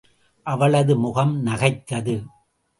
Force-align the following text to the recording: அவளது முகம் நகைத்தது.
அவளது 0.45 0.97
முகம் 0.97 1.43
நகைத்தது. 1.45 2.15